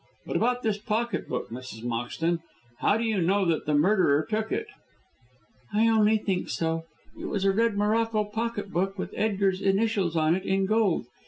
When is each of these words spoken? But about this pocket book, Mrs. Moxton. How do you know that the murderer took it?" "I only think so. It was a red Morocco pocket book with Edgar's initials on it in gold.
But 0.25 0.35
about 0.35 0.63
this 0.63 0.79
pocket 0.79 1.27
book, 1.27 1.51
Mrs. 1.51 1.83
Moxton. 1.83 2.39
How 2.79 2.97
do 2.97 3.03
you 3.03 3.21
know 3.21 3.45
that 3.45 3.67
the 3.67 3.75
murderer 3.75 4.25
took 4.27 4.51
it?" 4.51 4.65
"I 5.71 5.87
only 5.89 6.17
think 6.17 6.49
so. 6.49 6.85
It 7.19 7.25
was 7.25 7.45
a 7.45 7.51
red 7.51 7.77
Morocco 7.77 8.23
pocket 8.25 8.71
book 8.71 8.97
with 8.97 9.13
Edgar's 9.15 9.61
initials 9.61 10.15
on 10.15 10.33
it 10.35 10.43
in 10.43 10.65
gold. 10.65 11.05